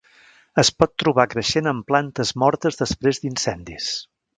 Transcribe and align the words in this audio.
Es 0.63 0.71
pot 0.83 0.95
trobar 1.03 1.27
creixent 1.35 1.71
en 1.73 1.85
plantes 1.93 2.35
mortes 2.47 2.85
després 2.85 3.25
d'incendis. 3.27 3.97